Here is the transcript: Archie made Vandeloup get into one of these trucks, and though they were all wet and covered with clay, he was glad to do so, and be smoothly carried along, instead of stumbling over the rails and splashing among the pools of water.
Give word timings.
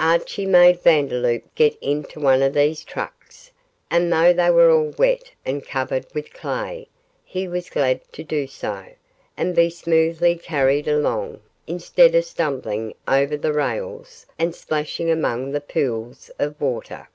Archie 0.00 0.46
made 0.46 0.80
Vandeloup 0.82 1.44
get 1.54 1.78
into 1.80 2.18
one 2.18 2.42
of 2.42 2.54
these 2.54 2.82
trucks, 2.82 3.52
and 3.88 4.12
though 4.12 4.32
they 4.32 4.50
were 4.50 4.68
all 4.68 4.92
wet 4.98 5.30
and 5.44 5.64
covered 5.64 6.04
with 6.12 6.32
clay, 6.32 6.88
he 7.24 7.46
was 7.46 7.70
glad 7.70 8.00
to 8.12 8.24
do 8.24 8.48
so, 8.48 8.84
and 9.36 9.54
be 9.54 9.70
smoothly 9.70 10.34
carried 10.34 10.88
along, 10.88 11.38
instead 11.68 12.16
of 12.16 12.24
stumbling 12.24 12.94
over 13.06 13.36
the 13.36 13.52
rails 13.52 14.26
and 14.40 14.56
splashing 14.56 15.08
among 15.08 15.52
the 15.52 15.60
pools 15.60 16.32
of 16.36 16.60
water. 16.60 17.08